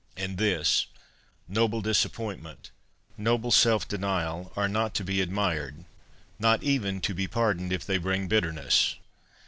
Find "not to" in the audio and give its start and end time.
4.67-5.03